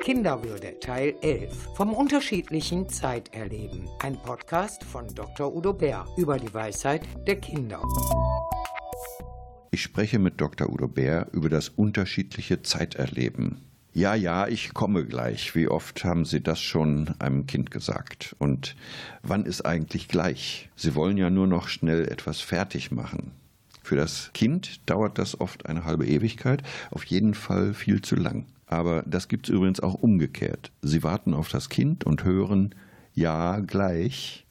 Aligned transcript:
Kinderwürde 0.00 0.80
Teil 0.80 1.14
11 1.20 1.74
vom 1.74 1.92
unterschiedlichen 1.92 2.88
Zeiterleben. 2.88 3.86
Ein 3.98 4.16
Podcast 4.16 4.82
von 4.82 5.06
Dr. 5.14 5.54
Udo 5.54 5.74
Bär 5.74 6.06
über 6.16 6.38
die 6.38 6.52
Weisheit 6.54 7.02
der 7.26 7.36
Kinder. 7.36 7.82
Ich 9.70 9.82
spreche 9.82 10.18
mit 10.18 10.40
Dr. 10.40 10.70
Udo 10.70 10.88
Bär 10.88 11.28
über 11.32 11.50
das 11.50 11.68
unterschiedliche 11.68 12.62
Zeiterleben. 12.62 13.60
Ja, 13.92 14.14
ja, 14.14 14.48
ich 14.48 14.72
komme 14.72 15.04
gleich. 15.04 15.54
Wie 15.54 15.68
oft 15.68 16.02
haben 16.02 16.24
Sie 16.24 16.40
das 16.40 16.60
schon 16.60 17.14
einem 17.18 17.46
Kind 17.46 17.70
gesagt? 17.70 18.34
Und 18.38 18.76
wann 19.22 19.44
ist 19.44 19.66
eigentlich 19.66 20.08
gleich? 20.08 20.70
Sie 20.76 20.94
wollen 20.94 21.18
ja 21.18 21.28
nur 21.28 21.46
noch 21.46 21.68
schnell 21.68 22.08
etwas 22.08 22.40
fertig 22.40 22.90
machen. 22.90 23.32
Für 23.82 23.96
das 23.96 24.30
Kind 24.32 24.80
dauert 24.88 25.18
das 25.18 25.38
oft 25.40 25.66
eine 25.66 25.84
halbe 25.84 26.06
Ewigkeit, 26.06 26.62
auf 26.90 27.04
jeden 27.04 27.34
Fall 27.34 27.74
viel 27.74 28.00
zu 28.00 28.16
lang. 28.16 28.46
Aber 28.70 29.02
das 29.02 29.26
gibt 29.26 29.48
es 29.48 29.54
übrigens 29.54 29.80
auch 29.80 29.94
umgekehrt. 29.94 30.70
Sie 30.80 31.02
warten 31.02 31.34
auf 31.34 31.48
das 31.48 31.70
Kind 31.70 32.04
und 32.04 32.22
hören 32.22 32.72
Ja 33.12 33.58
gleich 33.58 34.46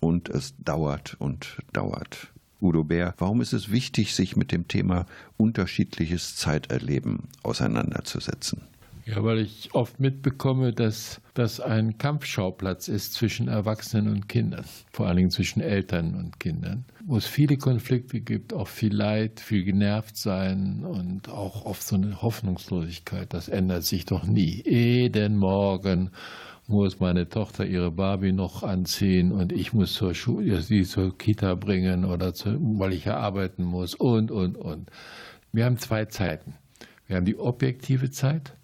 und 0.00 0.28
es 0.28 0.54
dauert 0.58 1.16
und 1.18 1.56
dauert. 1.72 2.30
Udo 2.60 2.84
Bär, 2.84 3.14
warum 3.16 3.40
ist 3.40 3.54
es 3.54 3.72
wichtig, 3.72 4.14
sich 4.14 4.36
mit 4.36 4.52
dem 4.52 4.68
Thema 4.68 5.06
unterschiedliches 5.38 6.36
Zeiterleben 6.36 7.28
auseinanderzusetzen? 7.42 8.60
Ja, 9.06 9.22
weil 9.22 9.40
ich 9.40 9.74
oft 9.74 10.00
mitbekomme, 10.00 10.72
dass 10.72 11.20
das 11.34 11.60
ein 11.60 11.98
Kampfschauplatz 11.98 12.88
ist 12.88 13.12
zwischen 13.12 13.48
Erwachsenen 13.48 14.08
und 14.08 14.28
Kindern, 14.30 14.64
vor 14.92 15.06
allen 15.06 15.18
Dingen 15.18 15.30
zwischen 15.30 15.60
Eltern 15.60 16.14
und 16.14 16.40
Kindern, 16.40 16.86
wo 17.04 17.18
es 17.18 17.26
viele 17.26 17.58
Konflikte 17.58 18.20
gibt, 18.20 18.54
auch 18.54 18.68
viel 18.68 18.94
Leid, 18.94 19.40
viel 19.40 19.62
genervt 19.62 20.16
sein 20.16 20.84
und 20.84 21.28
auch 21.28 21.66
oft 21.66 21.82
so 21.82 21.96
eine 21.96 22.22
Hoffnungslosigkeit. 22.22 23.34
Das 23.34 23.48
ändert 23.48 23.84
sich 23.84 24.06
doch 24.06 24.24
nie. 24.24 24.62
Jeden 24.64 25.36
Morgen 25.36 26.10
muss 26.66 26.98
meine 26.98 27.28
Tochter 27.28 27.66
ihre 27.66 27.90
Barbie 27.90 28.32
noch 28.32 28.62
anziehen 28.62 29.32
und 29.32 29.52
ich 29.52 29.74
muss 29.74 29.92
zur 29.92 30.14
Schule, 30.14 30.62
sie 30.62 30.84
zur 30.84 31.16
Kita 31.18 31.56
bringen 31.56 32.06
oder 32.06 32.32
zu, 32.32 32.58
weil 32.78 32.94
ich 32.94 33.04
ja 33.04 33.18
arbeiten 33.18 33.64
muss 33.64 33.94
und, 33.94 34.30
und, 34.30 34.56
und. 34.56 34.88
Wir 35.52 35.66
haben 35.66 35.76
zwei 35.76 36.06
Zeiten. 36.06 36.54
Wir 37.06 37.16
haben 37.16 37.26
die 37.26 37.38
objektive 37.38 38.10
Zeit 38.10 38.54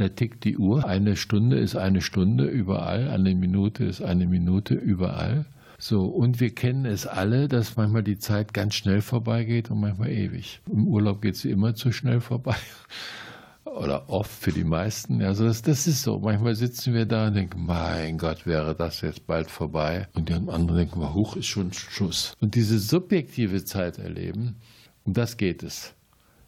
da 0.00 0.08
tickt 0.08 0.44
die 0.44 0.56
Uhr. 0.56 0.86
Eine 0.86 1.16
Stunde 1.16 1.58
ist 1.58 1.76
eine 1.76 2.00
Stunde 2.00 2.44
überall, 2.44 3.08
eine 3.08 3.34
Minute 3.34 3.84
ist 3.84 4.00
eine 4.00 4.26
Minute 4.26 4.74
überall. 4.74 5.46
So, 5.80 6.06
und 6.06 6.40
wir 6.40 6.54
kennen 6.54 6.86
es 6.86 7.06
alle, 7.06 7.46
dass 7.48 7.76
manchmal 7.76 8.02
die 8.02 8.18
Zeit 8.18 8.52
ganz 8.52 8.74
schnell 8.74 9.00
vorbeigeht 9.00 9.70
und 9.70 9.80
manchmal 9.80 10.10
ewig. 10.10 10.60
Im 10.70 10.88
Urlaub 10.88 11.22
geht 11.22 11.36
sie 11.36 11.50
immer 11.50 11.74
zu 11.74 11.92
schnell 11.92 12.20
vorbei. 12.20 12.56
Oder 13.64 14.08
oft 14.08 14.30
für 14.30 14.50
die 14.50 14.64
meisten. 14.64 15.22
Also 15.22 15.44
das, 15.44 15.62
das 15.62 15.86
ist 15.86 16.02
so. 16.02 16.18
Manchmal 16.18 16.54
sitzen 16.54 16.94
wir 16.94 17.06
da 17.06 17.28
und 17.28 17.34
denken, 17.34 17.64
mein 17.64 18.18
Gott, 18.18 18.46
wäre 18.46 18.74
das 18.74 19.02
jetzt 19.02 19.26
bald 19.26 19.50
vorbei. 19.50 20.08
Und 20.14 20.28
die 20.28 20.32
anderen 20.32 20.76
denken, 20.76 21.14
hoch 21.14 21.36
ist 21.36 21.46
schon 21.46 21.72
Schuss. 21.72 22.34
Und 22.40 22.54
diese 22.54 22.78
subjektive 22.78 23.64
Zeit 23.64 23.98
erleben, 23.98 24.56
um 25.04 25.12
das 25.12 25.36
geht 25.36 25.62
es. 25.62 25.94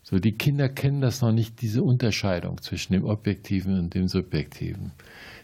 So, 0.03 0.19
die 0.19 0.33
Kinder 0.33 0.69
kennen 0.69 1.01
das 1.01 1.21
noch 1.21 1.33
nicht, 1.33 1.61
diese 1.61 1.83
Unterscheidung 1.83 2.61
zwischen 2.63 2.95
dem 2.95 3.05
Objektiven 3.05 3.79
und 3.79 3.95
dem 3.95 4.09
Subjektiven. 4.09 4.93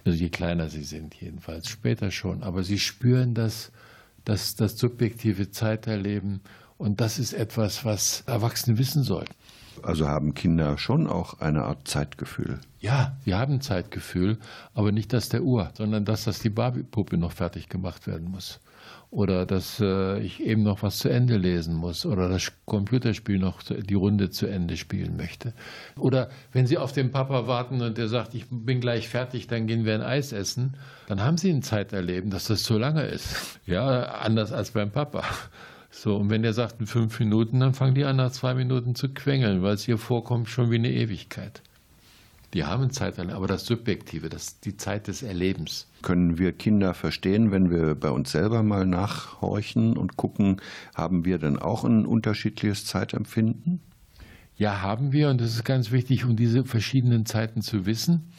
Also 0.04 0.18
je 0.18 0.28
kleiner 0.28 0.68
sie 0.68 0.82
sind, 0.82 1.14
jedenfalls. 1.14 1.68
Später 1.68 2.10
schon. 2.10 2.42
Aber 2.42 2.62
sie 2.62 2.78
spüren 2.78 3.34
das, 3.34 3.72
das, 4.24 4.56
das 4.56 4.78
subjektive 4.78 5.50
Zeiterleben. 5.50 6.40
Und 6.78 7.00
das 7.00 7.19
ist 7.19 7.32
etwas, 7.32 7.84
was 7.84 8.22
Erwachsene 8.27 8.78
wissen 8.78 9.02
sollten. 9.02 9.34
Also 9.82 10.08
haben 10.08 10.34
Kinder 10.34 10.78
schon 10.78 11.06
auch 11.06 11.41
eine 11.41 11.64
Art 11.64 11.86
Zeitgefühl? 11.86 12.60
Ja, 12.80 13.16
sie 13.24 13.34
haben 13.34 13.60
Zeitgefühl, 13.60 14.38
aber 14.74 14.91
nicht 14.91 15.12
das 15.12 15.28
der 15.28 15.42
Uhr, 15.42 15.70
sondern 15.74 16.04
das, 16.04 16.24
dass 16.24 16.41
die 16.41 16.50
Barbie-Puppe 16.50 17.19
noch 17.19 17.32
fertig 17.32 17.69
gemacht 17.69 18.06
werden 18.06 18.30
muss 18.30 18.60
oder 19.10 19.47
dass 19.47 19.81
äh, 19.81 20.19
ich 20.20 20.42
eben 20.42 20.62
noch 20.62 20.82
was 20.82 20.98
zu 20.98 21.09
Ende 21.09 21.37
lesen 21.37 21.75
muss 21.75 22.04
oder 22.04 22.28
das 22.28 22.53
Computerspiel 22.64 23.38
noch 23.38 23.62
die 23.62 23.94
Runde 23.94 24.31
zu 24.31 24.47
Ende 24.47 24.76
spielen 24.76 25.16
möchte. 25.16 25.53
Oder 25.98 26.28
wenn 26.53 26.66
Sie 26.66 26.78
auf 26.78 26.93
den 26.93 27.10
Papa 27.10 27.47
warten 27.47 27.81
und 27.82 27.98
der 27.98 28.08
sagt, 28.08 28.34
ich 28.34 28.47
bin 28.50 28.81
gleich 28.81 29.08
fertig, 29.08 29.47
dann 29.47 29.66
gehen 29.66 29.84
wir 29.84 29.94
ein 29.94 30.03
Eis 30.03 30.32
essen, 30.32 30.76
dann 31.06 31.22
haben 31.22 31.38
Sie 31.38 31.50
ein 31.50 31.62
Zeiterleben, 31.62 32.31
dass 32.31 32.47
das 32.47 32.62
zu 32.62 32.78
lange 32.78 33.04
ist. 33.06 33.58
Ja, 33.64 34.03
anders 34.03 34.53
als 34.53 34.72
beim 34.72 34.91
Papa. 34.91 35.22
So, 35.98 36.14
und 36.14 36.28
wenn 36.28 36.42
der 36.42 36.52
sagt 36.52 36.78
in 36.78 36.86
fünf 36.86 37.18
Minuten, 37.20 37.60
dann 37.60 37.72
fangen 37.72 37.94
die 37.94 38.04
an 38.04 38.16
nach 38.16 38.30
zwei 38.30 38.52
Minuten 38.52 38.94
zu 38.94 39.08
quengeln, 39.08 39.62
weil 39.62 39.72
es 39.72 39.88
ihr 39.88 39.96
vorkommt 39.96 40.50
schon 40.50 40.70
wie 40.70 40.74
eine 40.74 40.92
Ewigkeit. 40.92 41.62
Die 42.52 42.64
haben 42.64 42.90
Zeit, 42.90 43.18
aber 43.18 43.46
das 43.46 43.64
Subjektive, 43.64 44.28
das 44.28 44.60
die 44.60 44.76
Zeit 44.76 45.08
des 45.08 45.22
Erlebens. 45.22 45.86
Können 46.02 46.36
wir 46.36 46.52
Kinder 46.52 46.92
verstehen, 46.92 47.50
wenn 47.50 47.70
wir 47.70 47.94
bei 47.94 48.10
uns 48.10 48.30
selber 48.30 48.62
mal 48.62 48.84
nachhorchen 48.84 49.96
und 49.96 50.18
gucken, 50.18 50.60
haben 50.94 51.24
wir 51.24 51.38
denn 51.38 51.58
auch 51.58 51.82
ein 51.84 52.04
unterschiedliches 52.04 52.84
Zeitempfinden? 52.84 53.80
Ja, 54.58 54.82
haben 54.82 55.12
wir 55.12 55.30
und 55.30 55.40
es 55.40 55.54
ist 55.54 55.64
ganz 55.64 55.92
wichtig, 55.92 56.26
um 56.26 56.36
diese 56.36 56.66
verschiedenen 56.66 57.24
Zeiten 57.24 57.62
zu 57.62 57.86
wissen 57.86 58.30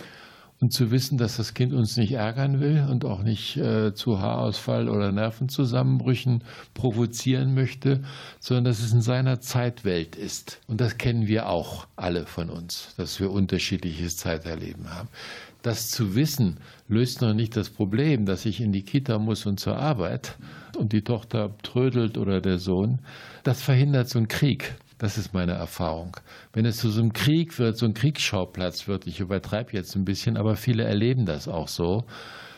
und 0.59 0.73
zu 0.73 0.89
wissen, 0.91 1.17
dass 1.17 1.37
das 1.37 1.53
Kind 1.53 1.73
uns 1.73 1.97
nicht 1.97 2.13
ärgern 2.13 2.59
will 2.59 2.87
und 2.89 3.05
auch 3.05 3.21
nicht 3.21 3.57
äh, 3.57 3.93
zu 3.93 4.19
Haarausfall 4.19 4.89
oder 4.89 5.11
Nervenzusammenbrüchen 5.11 6.43
provozieren 6.73 7.53
möchte, 7.53 8.01
sondern 8.39 8.65
dass 8.65 8.79
es 8.79 8.91
in 8.91 9.01
seiner 9.01 9.39
Zeitwelt 9.39 10.15
ist. 10.15 10.59
Und 10.67 10.81
das 10.81 10.97
kennen 10.97 11.27
wir 11.27 11.49
auch 11.49 11.87
alle 11.95 12.25
von 12.25 12.49
uns, 12.49 12.95
dass 12.97 13.19
wir 13.19 13.31
unterschiedliches 13.31 14.17
Zeiterleben 14.17 14.89
haben. 14.93 15.09
Das 15.61 15.89
zu 15.89 16.15
wissen 16.15 16.59
löst 16.87 17.21
noch 17.21 17.33
nicht 17.33 17.55
das 17.57 17.69
Problem, 17.69 18.25
dass 18.25 18.45
ich 18.45 18.61
in 18.61 18.71
die 18.71 18.83
Kita 18.83 19.19
muss 19.19 19.45
und 19.45 19.59
zur 19.59 19.77
Arbeit 19.77 20.37
und 20.77 20.93
die 20.93 21.01
Tochter 21.01 21.55
trödelt 21.61 22.17
oder 22.17 22.41
der 22.41 22.57
Sohn. 22.57 22.99
Das 23.43 23.61
verhindert 23.61 24.09
so 24.09 24.19
einen 24.19 24.27
Krieg. 24.27 24.75
Das 24.97 25.17
ist 25.17 25.33
meine 25.33 25.53
Erfahrung. 25.53 26.17
Wenn 26.53 26.65
es 26.65 26.77
zu 26.77 26.89
so 26.89 27.01
einem 27.01 27.13
Krieg 27.13 27.59
wird, 27.59 27.77
so 27.77 27.85
ein 27.85 27.93
Kriegsschauplatz 27.93 28.87
wird, 28.87 29.05
ich 29.05 29.19
übertreibe 29.19 29.73
jetzt 29.73 29.95
ein 29.95 30.05
bisschen, 30.05 30.37
aber 30.37 30.55
viele 30.55 30.83
erleben 30.83 31.25
das 31.25 31.47
auch 31.47 31.67
so, 31.67 32.05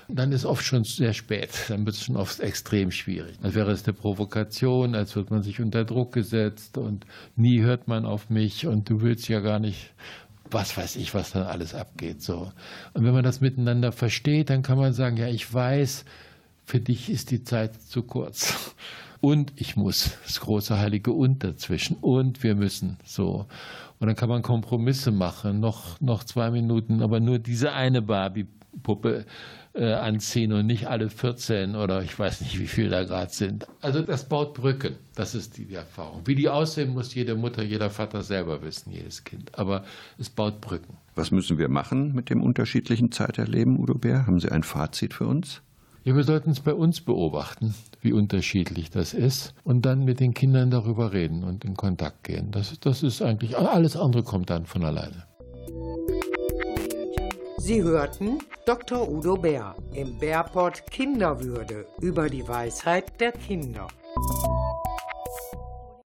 dann 0.08 0.32
ist 0.32 0.46
oft 0.46 0.64
schon 0.64 0.86
sehr 0.86 1.14
spät. 1.14 1.50
Dann 1.68 1.86
wird 1.86 1.96
es 1.96 2.04
schon 2.04 2.16
oft 2.16 2.40
extrem 2.40 2.92
schwierig. 2.92 3.38
Als 3.44 3.56
wäre 3.56 3.72
es 3.72 3.84
eine 3.84 3.94
Provokation, 3.94 4.96
als 4.96 5.16
wird 5.16 5.32
man 5.32 5.44
sich 5.44 5.60
unter 5.60 5.86
Druck 5.86 6.14
gesetzt 6.14 6.78
und 6.78 7.06
nie 7.36 7.62
hört 7.62 7.88
man 7.88 8.06
auf 8.06 8.30
mich 8.30 8.66
und 8.66 8.90
du 8.90 9.02
willst 9.02 9.28
ja 9.28 9.40
gar 9.40 9.60
nicht 9.60 9.92
was 10.52 10.76
weiß 10.76 10.96
ich, 10.96 11.14
was 11.14 11.32
dann 11.32 11.44
alles 11.44 11.76
abgeht. 11.76 12.24
So. 12.24 12.52
Und 12.94 13.06
wenn 13.06 13.14
man 13.14 13.24
das 13.24 13.40
miteinander 13.40 13.92
versteht, 13.92 14.50
dann 14.50 14.64
kann 14.64 14.80
man 14.80 14.94
sagen, 14.94 15.18
ja, 15.18 15.28
ich 15.28 15.54
weiß, 15.54 16.06
für 16.66 16.80
dich 16.80 17.10
ist 17.10 17.32
die 17.32 17.44
Zeit 17.44 17.80
zu 17.82 18.04
kurz 18.04 18.69
und 19.22 19.54
ich 19.56 19.76
muss, 19.76 20.18
das 20.24 20.40
große 20.40 20.78
heilige 20.78 21.12
Und 21.12 21.44
dazwischen 21.44 21.98
und 21.98 22.44
wir 22.44 22.56
müssen 22.56 22.98
so. 23.04 23.48
Und 24.00 24.08
dann 24.08 24.16
kann 24.16 24.30
man 24.30 24.42
Kompromisse 24.42 25.12
machen, 25.12 25.60
noch, 25.60 26.00
noch 26.00 26.24
zwei 26.24 26.52
Minuten, 26.52 27.02
aber 27.02 27.20
nur 27.20 27.38
diese 27.38 27.74
eine 27.74 28.02
Barbie-Puppe 28.02 29.26
äh, 29.74 29.94
anziehen 29.94 30.54
und 30.54 30.66
nicht 30.66 30.88
alle 30.88 31.10
14 31.10 31.76
oder 31.76 32.02
ich 32.02 32.18
weiß 32.18 32.42
nicht, 32.42 32.60
wie 32.60 32.68
viel 32.68 32.90
da 32.90 33.04
gerade 33.04 33.32
sind. 33.32 33.68
Also 33.82 34.02
das 34.02 34.28
baut 34.28 34.54
Brücken, 34.54 34.96
das 35.16 35.36
ist 35.36 35.58
die, 35.58 35.66
die 35.66 35.76
Erfahrung. 35.76 36.22
Wie 36.26 36.36
die 36.36 36.50
aussehen, 36.50 36.94
muss 36.94 37.14
jede 37.14 37.36
Mutter, 37.36 37.62
jeder 37.62 37.90
Vater 37.90 38.22
selber 38.24 38.62
wissen, 38.62 38.92
jedes 38.92 39.26
Kind. 39.26 39.58
Aber 39.58 39.84
es 40.18 40.30
baut 40.30 40.62
Brücken. 40.62 40.98
Was 41.16 41.32
müssen 41.32 41.58
wir 41.58 41.68
machen 41.68 42.14
mit 42.14 42.30
dem 42.30 42.42
unterschiedlichen 42.42 43.12
Zeiterleben, 43.12 43.78
Udo 43.78 43.96
Bär? 43.96 44.26
Haben 44.26 44.40
Sie 44.40 44.50
ein 44.50 44.64
Fazit 44.64 45.14
für 45.14 45.28
uns? 45.28 45.62
Ja, 46.04 46.16
wir 46.16 46.24
sollten 46.24 46.52
es 46.52 46.62
bei 46.62 46.74
uns 46.74 47.02
beobachten, 47.02 47.76
wie 48.02 48.14
unterschiedlich 48.14 48.90
das 48.90 49.14
ist, 49.14 49.54
und 49.64 49.86
dann 49.86 50.06
mit 50.06 50.22
den 50.22 50.34
Kindern 50.34 50.72
darüber 50.72 51.12
reden 51.12 51.44
und 51.44 51.66
in 51.66 51.76
Kontakt 51.76 52.24
gehen. 52.24 52.52
Das, 52.52 52.80
das 52.80 53.04
ist 53.04 53.22
eigentlich, 53.22 53.58
alles 53.58 53.98
andere 53.98 54.24
kommt 54.24 54.50
dann 54.50 54.66
von 54.66 54.86
alleine. 54.86 55.26
Sie 57.58 57.84
hörten 57.84 58.40
Dr. 58.66 59.08
Udo 59.10 59.36
Bär 59.36 59.76
im 59.94 60.18
Bärport 60.18 60.90
Kinderwürde 60.90 61.86
über 62.02 62.30
die 62.30 62.48
Weisheit 62.48 63.20
der 63.20 63.34
Kinder. 63.34 63.88